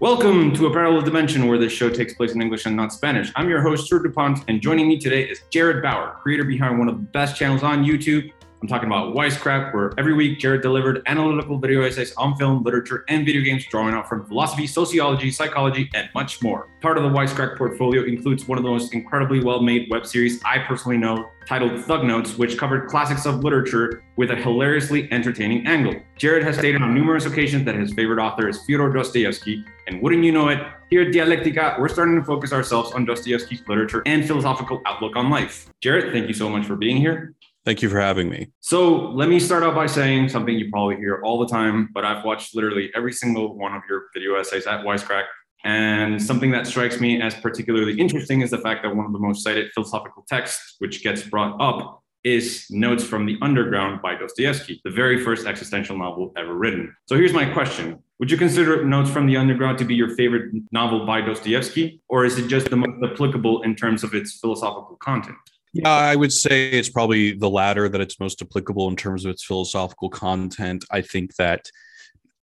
[0.00, 3.30] Welcome to a parallel dimension where this show takes place in English and not Spanish.
[3.36, 6.88] I'm your host, Sir DuPont, and joining me today is Jared Bauer, creator behind one
[6.88, 8.32] of the best channels on YouTube.
[8.62, 13.06] I'm talking about Wisecrack, where every week Jared delivered analytical video essays on film, literature,
[13.08, 16.68] and video games, drawing out from philosophy, sociology, psychology, and much more.
[16.82, 20.42] Part of the Wisecrack portfolio includes one of the most incredibly well made web series
[20.44, 25.66] I personally know, titled Thug Notes, which covered classics of literature with a hilariously entertaining
[25.66, 25.94] angle.
[26.18, 30.22] Jared has stated on numerous occasions that his favorite author is Fyodor Dostoevsky, and wouldn't
[30.22, 30.58] you know it,
[30.90, 35.30] here at Dialectica, we're starting to focus ourselves on Dostoevsky's literature and philosophical outlook on
[35.30, 35.70] life.
[35.80, 37.34] Jared, thank you so much for being here.
[37.64, 38.50] Thank you for having me.
[38.60, 42.04] So let me start out by saying something you probably hear all the time, but
[42.04, 45.24] I've watched literally every single one of your video essays at Wisecrack.
[45.62, 49.18] And something that strikes me as particularly interesting is the fact that one of the
[49.18, 54.80] most cited philosophical texts, which gets brought up, is Notes from the Underground by Dostoevsky,
[54.84, 56.94] the very first existential novel ever written.
[57.06, 60.50] So here's my question Would you consider Notes from the Underground to be your favorite
[60.72, 64.96] novel by Dostoevsky, or is it just the most applicable in terms of its philosophical
[64.96, 65.36] content?
[65.72, 69.30] Yeah, I would say it's probably the latter that it's most applicable in terms of
[69.30, 70.84] its philosophical content.
[70.90, 71.70] I think that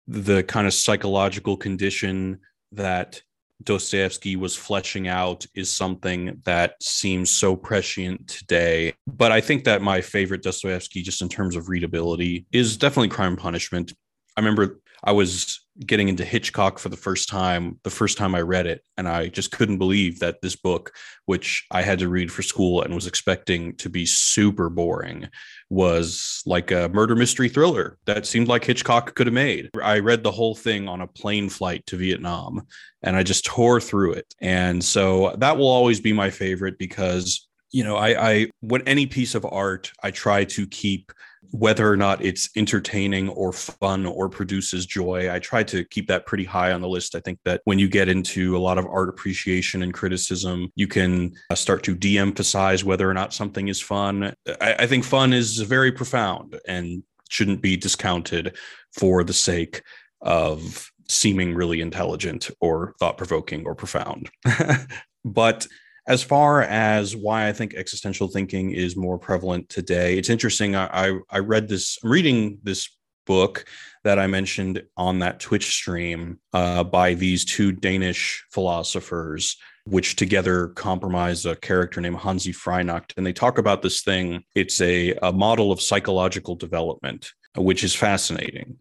[0.07, 2.39] the kind of psychological condition
[2.71, 3.21] that
[3.61, 8.93] Dostoevsky was fleshing out is something that seems so prescient today.
[9.07, 13.33] But I think that my favorite Dostoevsky, just in terms of readability, is definitely Crime
[13.33, 13.93] and Punishment.
[14.35, 18.41] I remember I was getting into Hitchcock for the first time, the first time I
[18.41, 18.83] read it.
[18.97, 20.93] And I just couldn't believe that this book,
[21.25, 25.27] which I had to read for school and was expecting to be super boring,
[25.69, 29.71] was like a murder mystery thriller that seemed like Hitchcock could have made.
[29.83, 32.61] I read the whole thing on a plane flight to Vietnam
[33.01, 34.33] and I just tore through it.
[34.41, 39.07] And so that will always be my favorite because, you know, I, I when any
[39.07, 41.11] piece of art, I try to keep
[41.53, 45.31] whether or not it's entertaining or fun or produces joy.
[45.31, 47.13] I try to keep that pretty high on the list.
[47.13, 50.87] I think that when you get into a lot of art appreciation and criticism, you
[50.87, 54.33] can uh, start to de emphasize whether or not something is fun.
[54.59, 58.57] I, I think fun is very profound and shouldn't be discounted
[58.97, 59.83] for the sake
[60.21, 64.31] of seeming really intelligent or thought provoking or profound.
[65.23, 65.67] but
[66.07, 70.75] as far as why I think existential thinking is more prevalent today, it's interesting.
[70.75, 72.89] I, I, I read this, I'm reading this
[73.25, 73.65] book
[74.03, 79.55] that I mentioned on that Twitch stream uh, by these two Danish philosophers,
[79.85, 83.13] which together comprise a character named Hanzi Freinacht.
[83.15, 84.43] And they talk about this thing.
[84.55, 88.77] It's a, a model of psychological development, which is fascinating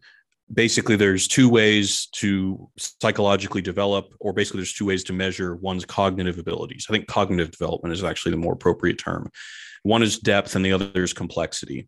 [0.53, 5.85] basically there's two ways to psychologically develop or basically there's two ways to measure one's
[5.85, 6.85] cognitive abilities.
[6.89, 9.29] I think cognitive development is actually the more appropriate term.
[9.83, 11.87] One is depth and the other is complexity.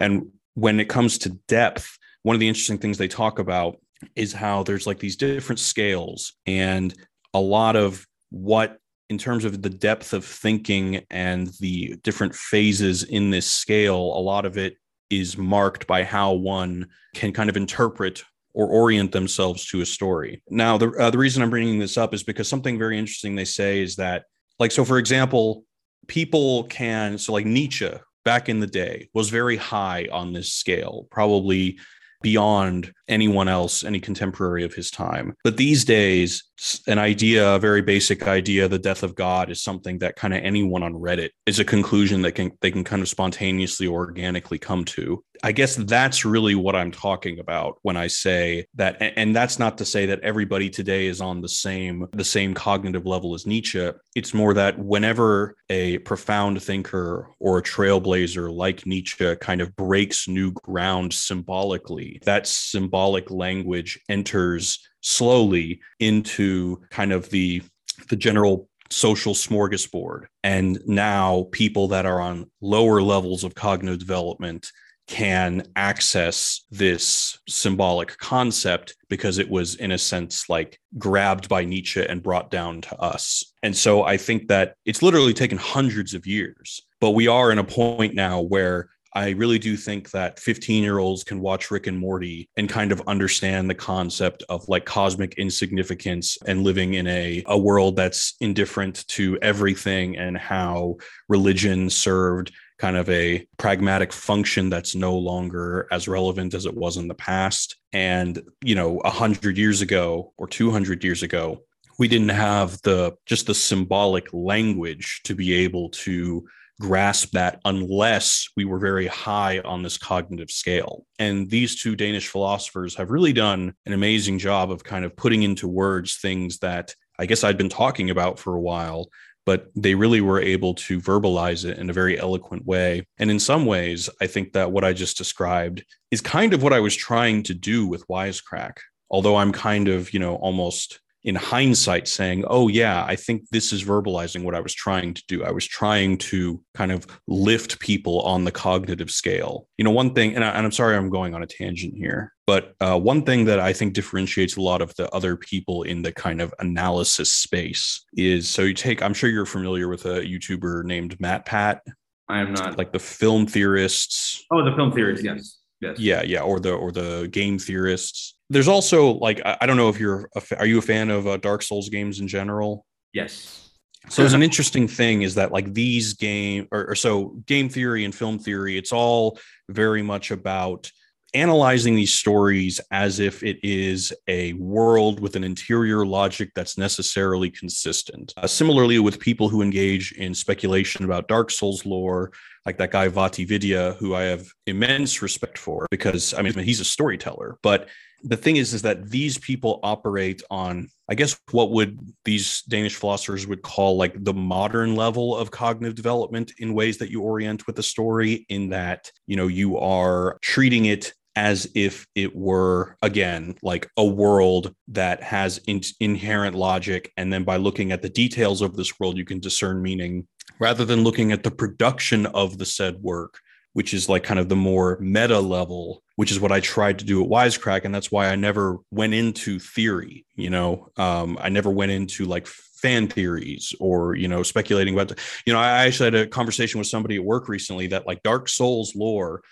[0.00, 3.76] And when it comes to depth one of the interesting things they talk about
[4.16, 6.92] is how there's like these different scales and
[7.34, 8.78] a lot of what
[9.08, 14.20] in terms of the depth of thinking and the different phases in this scale a
[14.20, 14.76] lot of it
[15.10, 18.24] is marked by how one can kind of interpret
[18.54, 20.42] or orient themselves to a story.
[20.48, 23.44] Now, the, uh, the reason I'm bringing this up is because something very interesting they
[23.44, 24.24] say is that,
[24.58, 25.64] like, so for example,
[26.06, 27.90] people can, so like Nietzsche
[28.24, 31.78] back in the day was very high on this scale, probably
[32.22, 35.34] beyond anyone else, any contemporary of his time.
[35.44, 36.42] But these days,
[36.86, 40.42] an idea, a very basic idea, the death of God is something that kind of
[40.42, 44.84] anyone on Reddit is a conclusion that can they can kind of spontaneously organically come
[44.86, 45.22] to.
[45.44, 49.76] I guess that's really what I'm talking about when I say that and that's not
[49.78, 53.90] to say that everybody today is on the same the same cognitive level as Nietzsche.
[54.14, 60.26] It's more that whenever a profound thinker or a trailblazer like Nietzsche kind of breaks
[60.26, 67.62] new ground symbolically, that symbol symbolic language enters slowly into kind of the
[68.08, 74.72] the general social smorgasbord and now people that are on lower levels of cognitive development
[75.08, 82.04] can access this symbolic concept because it was in a sense like grabbed by Nietzsche
[82.04, 83.52] and brought down to us.
[83.62, 87.58] And so I think that it's literally taken hundreds of years, but we are in
[87.58, 91.86] a point now where I really do think that 15 year olds can watch Rick
[91.86, 97.06] and Morty and kind of understand the concept of like cosmic insignificance and living in
[97.06, 100.98] a, a world that's indifferent to everything and how
[101.30, 106.98] religion served kind of a pragmatic function that's no longer as relevant as it was
[106.98, 107.76] in the past.
[107.94, 111.62] And, you know, a hundred years ago or 200 years ago,
[111.98, 116.46] we didn't have the just the symbolic language to be able to
[116.80, 121.06] grasp that unless we were very high on this cognitive scale.
[121.18, 125.42] And these two Danish philosophers have really done an amazing job of kind of putting
[125.42, 129.08] into words things that I guess I'd been talking about for a while,
[129.46, 133.06] but they really were able to verbalize it in a very eloquent way.
[133.18, 136.74] And in some ways, I think that what I just described is kind of what
[136.74, 138.78] I was trying to do with Wisecrack.
[139.08, 143.72] Although I'm kind of, you know, almost in hindsight saying, oh, yeah, I think this
[143.72, 145.44] is verbalizing what I was trying to do.
[145.44, 149.66] I was trying to kind of lift people on the cognitive scale.
[149.76, 152.76] You know, one thing, and, I, am sorry I'm going on a tangent here, but
[152.80, 156.12] uh, one thing that I think differentiates a lot of the other people in the
[156.12, 160.84] kind of analysis space is so you take, I'm sure you're familiar with a YouTuber
[160.84, 161.80] named MatPat.
[162.28, 162.78] I am not.
[162.78, 164.44] Like the film theorists.
[164.52, 165.58] Oh, the film theorists, yes.
[165.80, 165.98] Yes.
[165.98, 168.35] Yeah, yeah, or the or the game theorists.
[168.48, 171.26] There's also like I, I don't know if you're a, are you a fan of
[171.26, 172.86] uh, Dark Souls games in general?
[173.12, 173.70] Yes.
[174.08, 178.04] So there's an interesting thing is that like these game or, or so game theory
[178.04, 179.38] and film theory, it's all
[179.68, 180.90] very much about
[181.34, 187.50] analyzing these stories as if it is a world with an interior logic that's necessarily
[187.50, 188.32] consistent.
[188.36, 192.32] Uh, similarly, with people who engage in speculation about Dark Souls lore,
[192.64, 196.84] like that guy VaatiVidya, who I have immense respect for because I mean he's a
[196.84, 197.58] storyteller.
[197.62, 197.88] But
[198.22, 202.94] the thing is, is that these people operate on, I guess, what would these Danish
[202.94, 207.66] philosophers would call like the modern level of cognitive development in ways that you orient
[207.66, 212.96] with the story, in that you know you are treating it as if it were
[213.02, 218.08] again like a world that has in- inherent logic and then by looking at the
[218.08, 220.26] details of this world you can discern meaning
[220.58, 223.40] rather than looking at the production of the said work,
[223.76, 227.04] which is like kind of the more meta level, which is what I tried to
[227.04, 227.84] do at Wisecrack.
[227.84, 232.24] And that's why I never went into theory, you know, um, I never went into
[232.24, 235.12] like fan theories or, you know, speculating about,
[235.44, 238.48] you know, I actually had a conversation with somebody at work recently that like Dark
[238.48, 239.42] Souls lore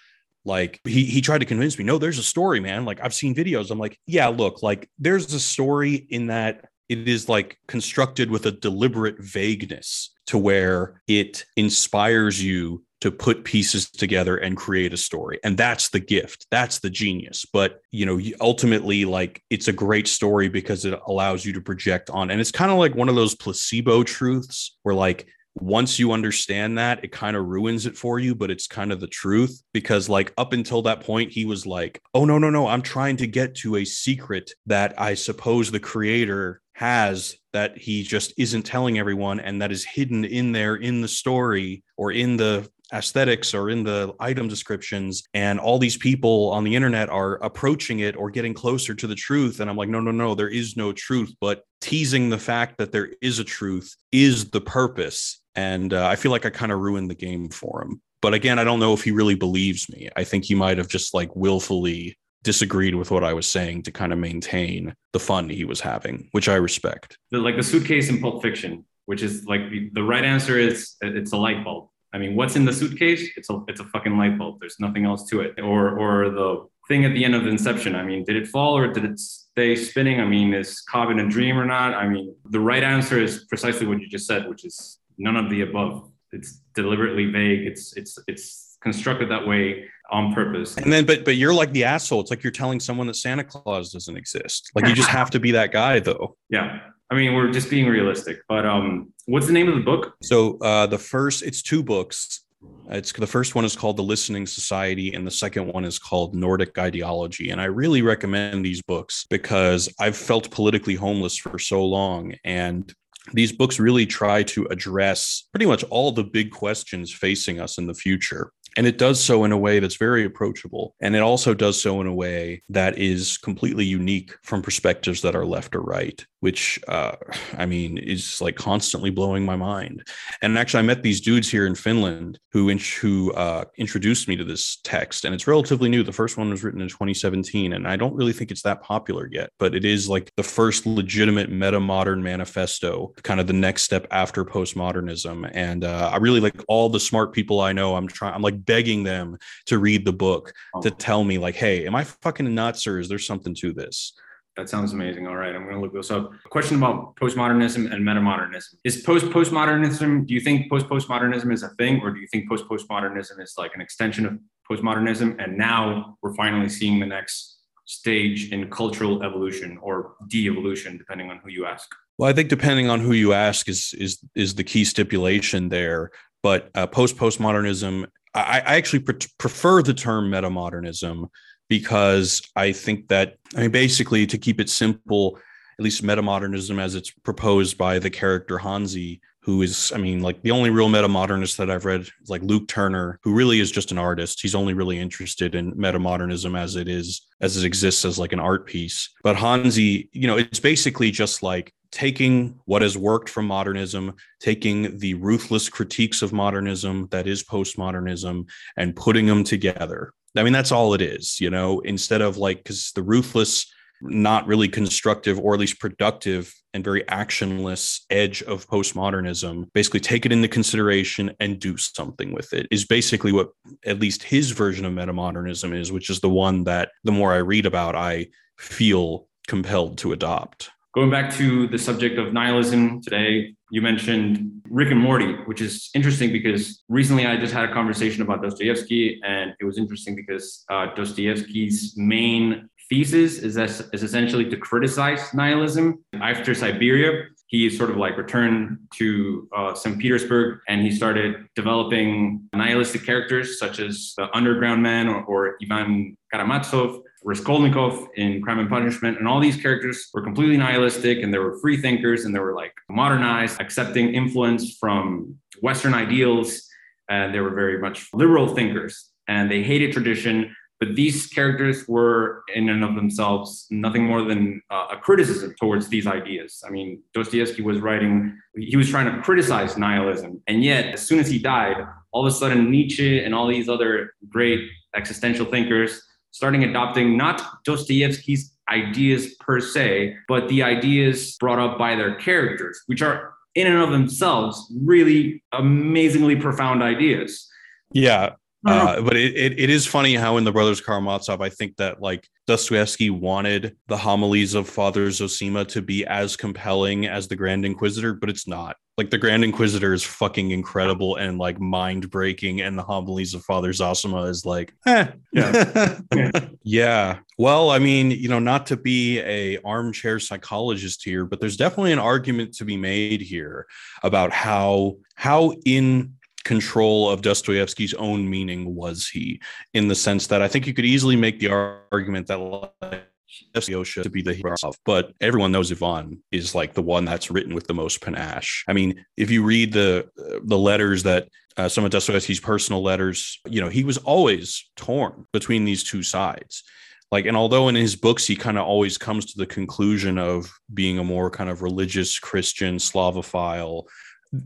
[0.46, 2.86] like he he tried to convince me no there's a story man.
[2.86, 3.70] Like i've seen videos.
[3.70, 8.46] I'm like yeah look like there's a story in that it is like constructed with
[8.46, 14.96] a deliberate vagueness to where it inspires you to put pieces together and create a
[14.96, 15.38] story.
[15.44, 16.46] And that's the gift.
[16.50, 17.44] That's the genius.
[17.52, 22.10] But you know ultimately like it's a great story because it allows you to project
[22.10, 26.10] on and it's kind of like one of those placebo truths where like once you
[26.10, 29.62] understand that it kind of ruins it for you but it's kind of the truth
[29.72, 33.16] because like up until that point he was like oh no no no i'm trying
[33.16, 38.64] to get to a secret that i suppose the creator has that he just isn't
[38.64, 43.52] telling everyone and that is hidden in there in the story or in the aesthetics
[43.52, 48.16] or in the item descriptions and all these people on the internet are approaching it
[48.16, 50.92] or getting closer to the truth and i'm like no no no there is no
[50.92, 56.06] truth but teasing the fact that there is a truth is the purpose and uh,
[56.06, 58.80] i feel like i kind of ruined the game for him but again i don't
[58.80, 62.94] know if he really believes me i think he might have just like willfully disagreed
[62.94, 66.48] with what I was saying to kind of maintain the fun he was having, which
[66.48, 67.18] I respect.
[67.32, 71.32] Like the suitcase in Pulp Fiction, which is like the, the right answer is it's
[71.32, 71.88] a light bulb.
[72.14, 73.28] I mean, what's in the suitcase?
[73.36, 74.60] It's a it's a fucking light bulb.
[74.60, 75.58] There's nothing else to it.
[75.60, 77.96] Or or the thing at the end of Inception.
[77.96, 80.20] I mean, did it fall or did it stay spinning?
[80.20, 81.94] I mean, is Cobb in a dream or not?
[81.94, 85.50] I mean, the right answer is precisely what you just said, which is none of
[85.50, 86.08] the above.
[86.32, 87.66] It's deliberately vague.
[87.66, 90.76] It's it's it's constructed that way on purpose.
[90.76, 92.20] And then, but but you're like the asshole.
[92.20, 94.70] It's like you're telling someone that Santa Claus doesn't exist.
[94.74, 96.36] Like you just have to be that guy, though.
[96.50, 96.78] Yeah,
[97.10, 98.38] I mean, we're just being realistic.
[98.48, 100.14] But um, what's the name of the book?
[100.22, 102.44] So uh, the first, it's two books.
[102.90, 106.34] It's the first one is called The Listening Society, and the second one is called
[106.34, 107.50] Nordic Ideology.
[107.50, 112.92] And I really recommend these books because I've felt politically homeless for so long, and
[113.32, 117.86] these books really try to address pretty much all the big questions facing us in
[117.86, 118.50] the future.
[118.76, 120.94] And it does so in a way that's very approachable.
[121.00, 125.36] And it also does so in a way that is completely unique from perspectives that
[125.36, 127.16] are left or right which uh,
[127.56, 130.06] I mean is like constantly blowing my mind.
[130.42, 134.36] And actually, I met these dudes here in Finland who in- who uh, introduced me
[134.36, 136.02] to this text, and it's relatively new.
[136.02, 139.26] The first one was written in 2017, and I don't really think it's that popular
[139.32, 143.84] yet, but it is like the first legitimate meta modern manifesto, kind of the next
[143.84, 145.50] step after postmodernism.
[145.54, 147.96] And uh, I really like all the smart people I know.
[147.96, 148.34] I'm trying.
[148.34, 150.82] I'm like begging them to read the book oh.
[150.82, 154.12] to tell me like, hey, am I fucking nuts or is there something to this?
[154.56, 155.26] That sounds amazing.
[155.26, 156.30] All right, I'm going to look this up.
[156.50, 158.74] Question about postmodernism and metamodernism.
[158.84, 162.48] Is post postmodernism, do you think post postmodernism is a thing, or do you think
[162.48, 164.38] post postmodernism is like an extension of
[164.70, 165.42] postmodernism?
[165.42, 171.30] And now we're finally seeing the next stage in cultural evolution or de evolution, depending
[171.30, 171.88] on who you ask?
[172.16, 176.12] Well, I think depending on who you ask is is is the key stipulation there
[176.44, 181.30] but uh, post postmodernism, I, I actually pre- prefer the term metamodernism
[181.68, 185.38] because I think that I mean basically to keep it simple,
[185.78, 190.40] at least metamodernism as it's proposed by the character Hanzi, who is, I mean, like
[190.42, 193.92] the only real metamodernist that I've read is like Luke Turner, who really is just
[193.92, 194.40] an artist.
[194.40, 198.40] He's only really interested in metamodernism as it is, as it exists as like an
[198.40, 199.10] art piece.
[199.22, 204.98] But Hanzi, you know, it's basically just like taking what has worked from modernism, taking
[204.98, 210.14] the ruthless critiques of modernism that is postmodernism, and putting them together.
[210.36, 213.66] I mean, that's all it is, you know, instead of like, because the ruthless
[214.02, 220.26] not really constructive or at least productive and very actionless edge of postmodernism basically take
[220.26, 223.50] it into consideration and do something with it is basically what
[223.86, 227.36] at least his version of metamodernism is which is the one that the more i
[227.36, 228.26] read about i
[228.58, 234.90] feel compelled to adopt going back to the subject of nihilism today you mentioned rick
[234.90, 239.52] and morty which is interesting because recently i just had a conversation about dostoevsky and
[239.60, 246.04] it was interesting because uh, dostoevsky's main thesis is, is essentially to criticize nihilism.
[246.20, 247.24] After Siberia,
[247.54, 249.96] he sort of like returned to uh, St.
[249.96, 256.16] Petersburg and he started developing nihilistic characters such as the Underground Man or, or Ivan
[256.32, 259.18] Karamazov, Raskolnikov in Crime and Punishment.
[259.18, 262.56] And all these characters were completely nihilistic and they were free thinkers and they were
[262.56, 266.68] like modernized, accepting influence from Western ideals.
[267.08, 272.42] And they were very much liberal thinkers and they hated tradition but these characters were,
[272.54, 276.62] in and of themselves, nothing more than uh, a criticism towards these ideas.
[276.66, 280.42] I mean, Dostoevsky was writing, he was trying to criticize nihilism.
[280.46, 281.76] And yet, as soon as he died,
[282.12, 284.60] all of a sudden, Nietzsche and all these other great
[284.94, 291.94] existential thinkers starting adopting not Dostoevsky's ideas per se, but the ideas brought up by
[291.94, 297.48] their characters, which are in and of themselves really amazingly profound ideas.
[297.92, 298.34] Yeah,
[298.66, 302.00] uh, but it, it, it is funny how in the Brothers Karamazov, I think that
[302.00, 307.64] like Dostoevsky wanted the homilies of Father Zosima to be as compelling as the Grand
[307.64, 308.76] Inquisitor, but it's not.
[308.96, 313.44] Like the Grand Inquisitor is fucking incredible and like mind breaking, and the homilies of
[313.44, 315.08] Father Zosima is like, eh.
[315.32, 316.00] yeah.
[316.62, 317.18] yeah.
[317.36, 321.92] Well, I mean, you know, not to be a armchair psychologist here, but there's definitely
[321.92, 323.66] an argument to be made here
[324.02, 329.40] about how how in control of Dostoevsky's own meaning was he,
[329.72, 331.50] in the sense that I think you could easily make the
[331.92, 333.08] argument that like,
[333.54, 337.54] to be the hero of, but everyone knows Ivan is like the one that's written
[337.54, 338.64] with the most panache.
[338.68, 340.08] I mean, if you read the
[340.44, 345.26] the letters that uh, some of Dostoevsky's personal letters, you know, he was always torn
[345.32, 346.64] between these two sides.
[347.10, 350.52] Like, and although in his books he kind of always comes to the conclusion of
[350.72, 353.84] being a more kind of religious Christian Slavophile,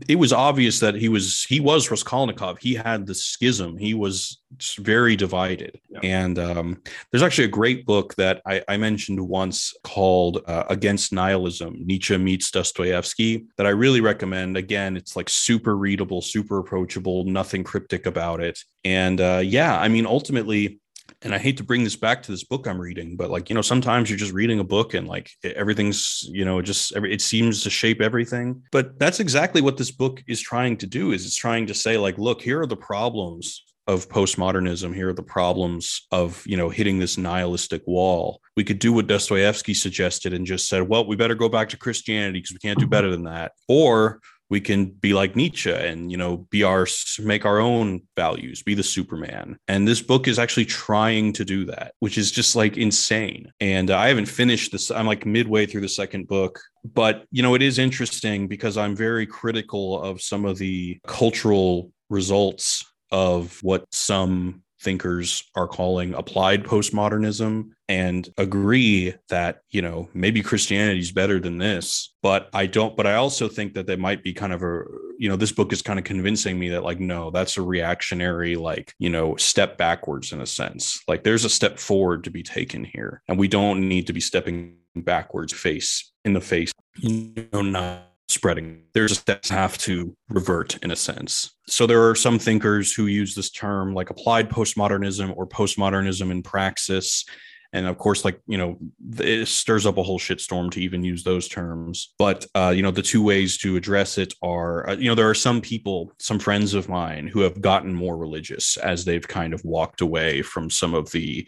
[0.07, 2.59] it was obvious that he was he was Raskolnikov.
[2.59, 3.77] He had the schism.
[3.77, 4.41] He was
[4.77, 5.79] very divided.
[5.89, 5.99] Yeah.
[6.03, 6.81] And um,
[7.11, 12.17] there's actually a great book that I, I mentioned once called uh, Against Nihilism: Nietzsche
[12.17, 14.57] meets Dostoevsky that I really recommend.
[14.57, 18.59] Again, it's like super readable, super approachable, nothing cryptic about it.
[18.83, 20.79] And uh, yeah, I mean, ultimately
[21.21, 23.55] and I hate to bring this back to this book I'm reading, but like, you
[23.55, 27.21] know, sometimes you're just reading a book and like everything's, you know, just every, it
[27.21, 28.63] seems to shape everything.
[28.71, 31.97] But that's exactly what this book is trying to do is it's trying to say
[31.97, 34.93] like, look, here are the problems of postmodernism.
[34.93, 38.39] Here are the problems of you know hitting this nihilistic wall.
[38.55, 41.77] We could do what dostoevsky suggested and just said well we better go back to
[41.77, 43.53] christianity because we can't do better than that.
[43.67, 46.87] Or we can be like Nietzsche and you know be our
[47.19, 49.57] make our own values, be the Superman.
[49.67, 53.51] And this book is actually trying to do that, which is just like insane.
[53.59, 54.91] And I haven't finished this.
[54.91, 58.95] I'm like midway through the second book, but you know it is interesting because I'm
[58.95, 66.63] very critical of some of the cultural results of what some thinkers are calling applied
[66.63, 72.95] postmodernism and agree that you know maybe christianity is better than this but i don't
[72.95, 74.83] but i also think that they might be kind of a
[75.19, 78.55] you know this book is kind of convincing me that like no that's a reactionary
[78.55, 81.03] like you know step backwards in a sense.
[81.07, 84.21] Like there's a step forward to be taken here and we don't need to be
[84.21, 88.83] stepping backwards face in the face you know not spreading.
[88.93, 91.55] There's steps have to revert in a sense.
[91.67, 96.43] So there are some thinkers who use this term like applied postmodernism or postmodernism in
[96.43, 97.25] praxis.
[97.71, 98.79] And of course, like, you know,
[99.19, 102.13] it stirs up a whole shitstorm to even use those terms.
[102.17, 105.29] But, uh, you know, the two ways to address it are, uh, you know, there
[105.29, 109.53] are some people, some friends of mine who have gotten more religious as they've kind
[109.53, 111.47] of walked away from some of the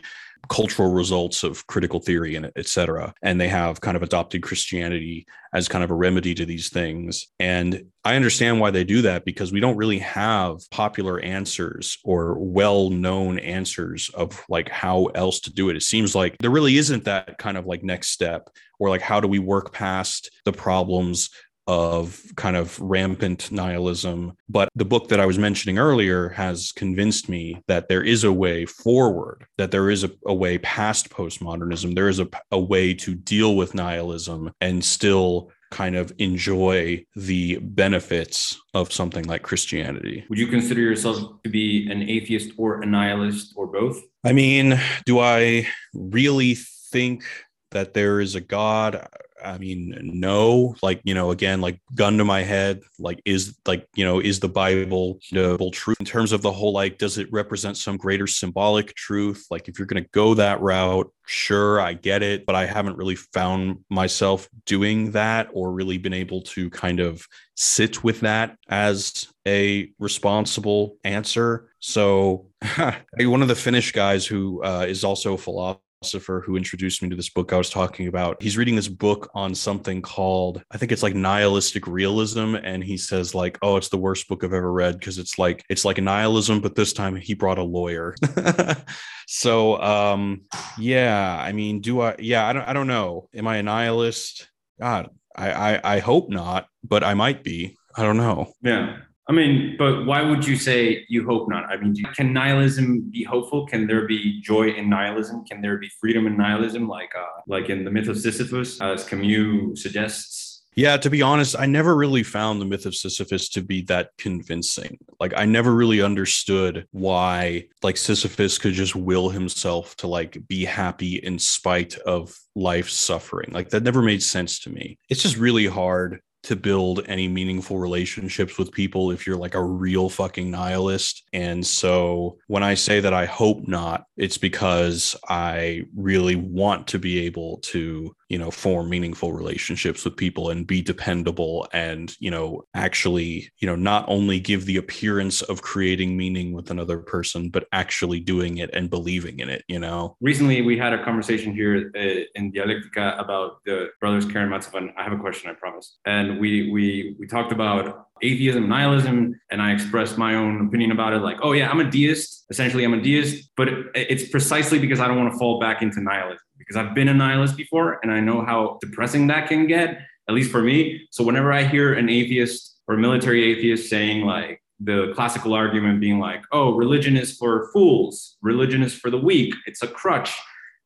[0.50, 3.14] cultural results of critical theory and et cetera.
[3.22, 7.28] And they have kind of adopted Christianity as kind of a remedy to these things.
[7.40, 12.38] And I understand why they do that because we don't really have popular answers or
[12.40, 15.76] well known answers of like how else to do it.
[15.76, 19.20] It seems like there really isn't that kind of like next step or like how
[19.20, 21.30] do we work past the problems
[21.72, 24.34] of kind of rampant nihilism.
[24.50, 28.34] But the book that I was mentioning earlier has convinced me that there is a
[28.34, 31.96] way forward, that there is a, a way past postmodernism.
[31.96, 37.58] There is a, a way to deal with nihilism and still kind of enjoy the
[37.60, 40.26] benefits of something like Christianity.
[40.28, 44.04] Would you consider yourself to be an atheist or a nihilist or both?
[44.26, 46.56] I mean, do I really
[46.92, 47.24] think
[47.72, 49.08] that there is a God?
[49.44, 53.88] I mean, no, like, you know, again, like gun to my head, like, is like,
[53.96, 57.32] you know, is the Bible the truth in terms of the whole, like, does it
[57.32, 59.46] represent some greater symbolic truth?
[59.50, 62.98] Like, if you're going to go that route, sure, I get it, but I haven't
[62.98, 68.58] really found myself doing that or really been able to kind of sit with that
[68.70, 71.70] as a responsible answer.
[71.80, 72.48] So,
[73.20, 77.10] one of the Finnish guys who uh, is also a philosopher philosopher who introduced me
[77.10, 78.42] to this book I was talking about.
[78.42, 82.56] He's reading this book on something called, I think it's like nihilistic realism.
[82.56, 85.64] And he says, like, oh, it's the worst book I've ever read because it's like
[85.70, 88.16] it's like nihilism, but this time he brought a lawyer.
[89.28, 90.42] so um
[90.78, 93.30] yeah, I mean, do I yeah, I don't I don't know.
[93.36, 94.50] Am I a nihilist?
[94.80, 97.78] God, I, I I hope not, but I might be.
[97.96, 98.52] I don't know.
[98.64, 98.98] Yeah.
[99.32, 101.64] I mean, but why would you say you hope not?
[101.64, 103.66] I mean, can nihilism be hopeful?
[103.66, 105.46] Can there be joy in nihilism?
[105.46, 109.06] Can there be freedom in nihilism, like uh, like in the myth of Sisyphus, as
[109.06, 110.64] Camus suggests?
[110.76, 114.10] Yeah, to be honest, I never really found the myth of Sisyphus to be that
[114.18, 114.98] convincing.
[115.18, 120.66] Like I never really understood why like Sisyphus could just will himself to like be
[120.66, 123.52] happy in spite of life's suffering.
[123.54, 124.98] Like that never made sense to me.
[125.10, 129.64] It's just really hard to build any meaningful relationships with people if you're like a
[129.64, 131.24] real fucking nihilist.
[131.34, 137.00] And so when I say that I hope not, it's because I really want to
[137.00, 142.32] be able to you know form meaningful relationships with people and be dependable and you
[142.32, 147.50] know actually you know not only give the appearance of creating meaning with another person
[147.50, 151.54] but actually doing it and believing in it you know recently we had a conversation
[151.54, 155.98] here uh, in dialectica about the brothers karamazov and i have a question i promise
[156.06, 161.14] and we we we talked about atheism, nihilism, and I expressed my own opinion about
[161.14, 161.24] it.
[161.24, 162.46] Like, oh yeah, I'm a deist.
[162.52, 165.82] Essentially, I'm a deist, but it, it's precisely because I don't want to fall back
[165.82, 169.68] into nihilism because I've been a nihilist before, and I know how depressing that can
[169.68, 170.02] get.
[170.30, 171.08] At least for me.
[171.12, 176.20] So whenever I hear an atheist or military atheist saying like the classical argument being
[176.20, 180.32] like, oh, religion is for fools, religion is for the weak, it's a crutch.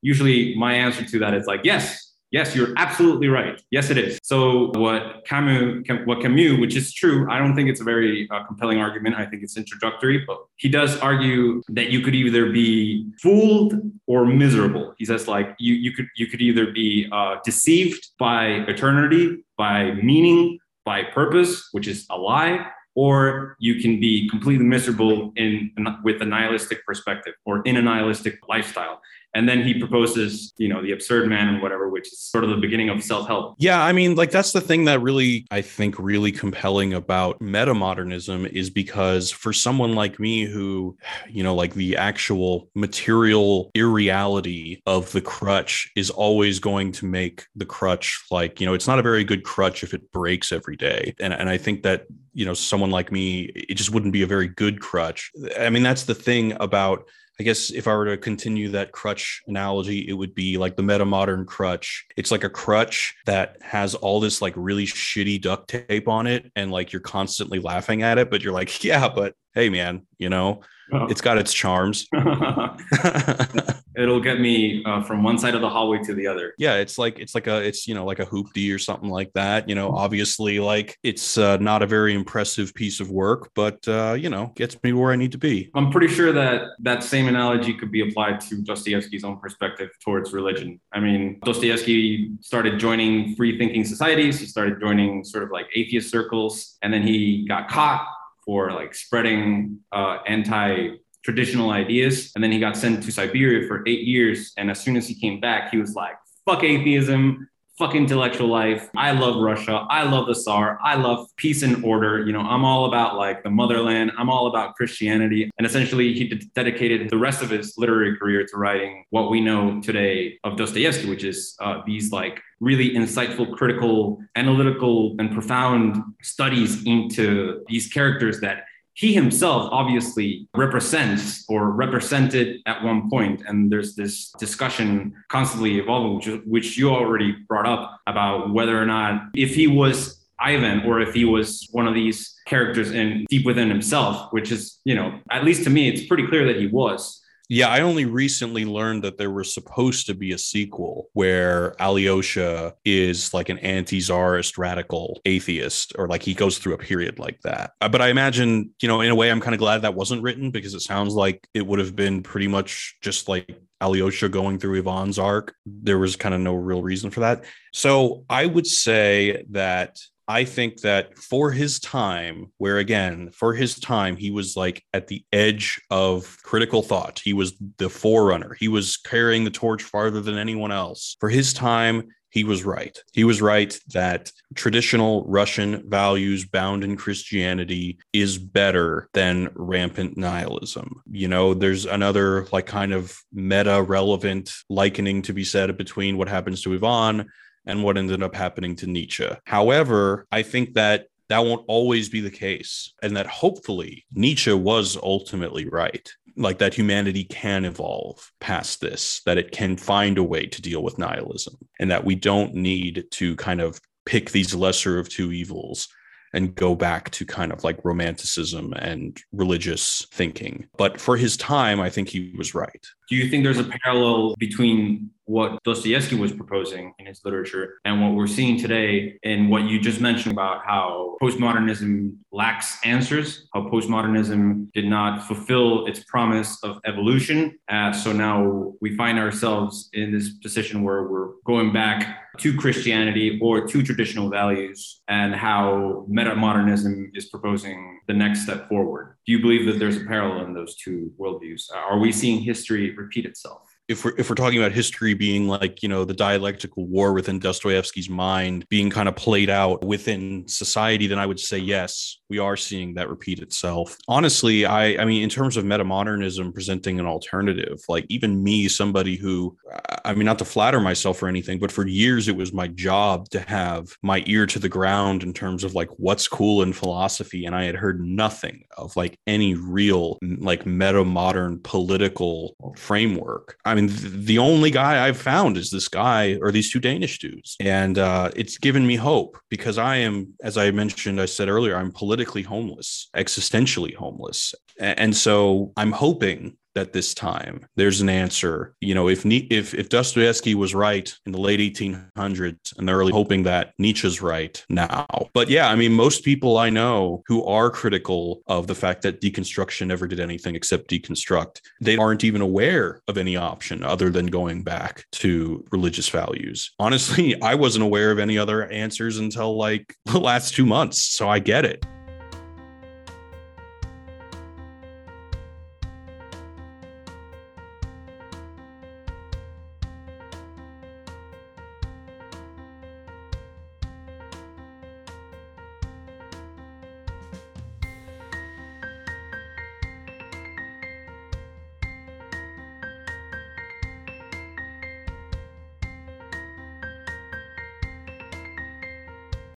[0.02, 2.05] Usually, my answer to that is like, yes,
[2.36, 3.62] Yes, you're absolutely right.
[3.71, 4.19] Yes, it is.
[4.21, 8.43] So what Camus, what Camus, which is true, I don't think it's a very uh,
[8.43, 9.15] compelling argument.
[9.15, 14.26] I think it's introductory, but he does argue that you could either be fooled or
[14.26, 14.93] miserable.
[14.98, 19.93] He says like you you could you could either be uh, deceived by eternity, by
[19.93, 25.71] meaning, by purpose, which is a lie, or you can be completely miserable in
[26.04, 29.00] with a nihilistic perspective or in a nihilistic lifestyle
[29.36, 32.50] and then he proposes you know the absurd man and whatever which is sort of
[32.50, 33.56] the beginning of self-help.
[33.60, 38.48] Yeah i mean like that's the thing that really i think really compelling about metamodernism
[38.48, 40.98] is because for someone like me who
[41.30, 47.45] you know like the actual material irreality of the crutch is always going to make
[47.56, 50.78] the crutch like you know it's not a very good crutch if it breaks every
[50.78, 51.13] day.
[51.19, 54.28] And, and i think that you know someone like me it just wouldn't be a
[54.28, 55.32] very good crutch.
[55.60, 57.08] I mean that's the thing about
[57.39, 60.84] I guess if I were to continue that crutch analogy, it would be like the
[60.84, 62.06] meta modern crutch.
[62.15, 66.52] It's like a crutch that has all this like really shitty duct tape on it.
[66.56, 70.30] And like you're constantly laughing at it, but you're like, yeah, but hey, man, you
[70.30, 70.62] know,
[70.93, 71.08] oh.
[71.08, 72.08] it's got its charms.
[73.97, 76.53] It'll get me uh, from one side of the hallway to the other.
[76.58, 79.31] Yeah, it's like it's like a it's you know like a hoopty or something like
[79.34, 79.69] that.
[79.69, 84.15] You know, obviously like it's uh, not a very impressive piece of work, but uh,
[84.19, 85.69] you know gets me where I need to be.
[85.73, 90.34] I'm pretty sure that that same analogy could be applied to Dostoevsky's own perspective towards
[90.34, 90.79] religion.
[90.93, 94.39] I mean, Dostoevsky started joining free thinking societies.
[94.39, 98.08] He started joining sort of like atheist circles, and then he got caught
[98.45, 100.89] for like spreading uh, anti
[101.26, 102.32] traditional ideas.
[102.36, 104.54] And then he got sent to Siberia for eight years.
[104.58, 108.90] And as soon as he came back, he was like, fuck atheism, fuck intellectual life.
[108.96, 109.88] I love Russia.
[109.90, 110.78] I love the Tsar.
[110.84, 112.24] I love peace and order.
[112.24, 114.12] You know, I'm all about like the motherland.
[114.20, 115.50] I'm all about Christianity.
[115.58, 119.82] And essentially, he dedicated the rest of his literary career to writing what we know
[119.82, 126.86] today of Dostoevsky, which is uh, these like really insightful, critical, analytical, and profound studies
[126.86, 133.93] into these characters that he himself obviously represents or represented at one point and there's
[133.93, 139.67] this discussion constantly evolving which, you already brought up about whether or not if he
[139.67, 144.51] was Ivan or if he was one of these characters in deep within himself which
[144.51, 147.81] is you know at least to me it's pretty clear that he was yeah, I
[147.81, 153.49] only recently learned that there was supposed to be a sequel where Alyosha is like
[153.49, 157.73] an anti czarist radical atheist, or like he goes through a period like that.
[157.81, 160.23] Uh, but I imagine, you know, in a way, I'm kind of glad that wasn't
[160.23, 164.58] written because it sounds like it would have been pretty much just like Alyosha going
[164.58, 165.53] through Ivan's arc.
[165.65, 167.45] There was kind of no real reason for that.
[167.73, 173.80] So I would say that I think that for his time, where again, for his
[173.80, 177.22] time, he was like at the edge of critical thought.
[177.24, 178.56] He was the forerunner.
[178.60, 181.16] He was carrying the torch farther than anyone else.
[181.20, 183.02] For his time, he was right.
[183.14, 191.02] He was right that traditional Russian values bound in Christianity is better than rampant nihilism.
[191.10, 196.28] You know, there's another like kind of meta relevant likening to be said between what
[196.28, 197.30] happens to Ivan
[197.65, 199.30] and what ended up happening to Nietzsche.
[199.45, 204.97] However, I think that that won't always be the case, and that hopefully Nietzsche was
[205.01, 206.08] ultimately right.
[206.38, 210.84] Like that humanity can evolve past this, that it can find a way to deal
[210.84, 215.32] with nihilism, and that we don't need to kind of pick these lesser of two
[215.32, 215.88] evils
[216.34, 220.67] and go back to kind of like romanticism and religious thinking.
[220.78, 222.86] But for his time, I think he was right.
[223.10, 228.02] Do you think there's a parallel between what Dostoevsky was proposing in his literature and
[228.02, 233.62] what we're seeing today in what you just mentioned about how postmodernism lacks answers, how
[233.62, 237.58] postmodernism did not fulfill its promise of evolution.
[237.68, 243.39] Uh, so now we find ourselves in this position where we're going back to Christianity
[243.41, 249.18] or to traditional values and how metamodernism is proposing the next step forward.
[249.26, 251.74] Do you believe that there's a parallel in those two worldviews?
[251.74, 253.75] Are we seeing history repeat itself?
[253.88, 257.39] If we're if we're talking about history being like you know the dialectical war within
[257.39, 262.39] Dostoevsky's mind being kind of played out within society, then I would say yes, we
[262.39, 263.95] are seeing that repeat itself.
[264.08, 269.17] Honestly, I I mean in terms of metamodernism presenting an alternative, like even me, somebody
[269.17, 269.56] who
[270.04, 273.30] I mean not to flatter myself or anything, but for years it was my job
[273.30, 277.45] to have my ear to the ground in terms of like what's cool in philosophy,
[277.45, 283.58] and I had heard nothing of like any real like meta modern political framework.
[283.63, 287.20] I I mean, the only guy I've found is this guy or these two Danish
[287.20, 287.58] dudes.
[287.60, 291.76] And uh, it's given me hope because I am, as I mentioned, I said earlier,
[291.76, 294.56] I'm politically homeless, existentially homeless.
[294.80, 298.76] And so I'm hoping that this time there's an answer.
[298.82, 303.12] You know, if if if Dostoevsky was right in the late 1800s, and they're really
[303.12, 305.08] hoping that Nietzsche's right now.
[305.34, 309.22] But yeah, I mean, most people I know who are critical of the fact that
[309.22, 314.28] deconstruction never did anything except deconstruct, they aren't even aware of any option other than
[314.28, 316.72] going back to religious values.
[316.80, 321.30] Honestly, I wasn't aware of any other answers until like the last two months, so
[321.30, 321.86] I get it.